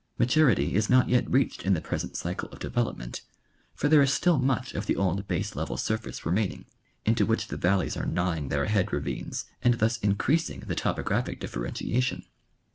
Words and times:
Maturity 0.17 0.73
is 0.73 0.89
not 0.89 1.09
yet 1.09 1.29
reached 1.29 1.61
in 1.63 1.75
the 1.75 1.79
present 1.79 2.15
cycle 2.17 2.49
of 2.49 2.57
develojDment, 2.57 3.21
for 3.75 3.87
there 3.87 4.01
is 4.01 4.11
still 4.11 4.39
much 4.39 4.73
of 4.73 4.87
the 4.87 4.95
old 4.95 5.27
base 5.27 5.55
level 5.55 5.77
surface 5.77 6.25
remaining, 6.25 6.65
into 7.05 7.23
which 7.23 7.49
the 7.49 7.55
valleys 7.55 7.95
are 7.95 8.07
gnawing 8.07 8.49
their 8.49 8.65
head 8.65 8.91
ravines 8.91 9.45
and 9.61 9.75
thus 9.75 9.97
increasing 9.99 10.61
the 10.61 10.73
topographic 10.73 11.39
differentiation. 11.39 12.25